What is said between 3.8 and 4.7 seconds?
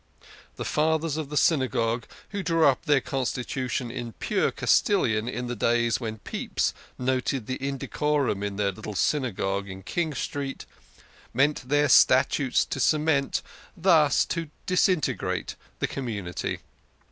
in pure